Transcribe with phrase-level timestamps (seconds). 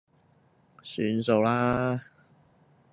[0.81, 2.03] 算數啦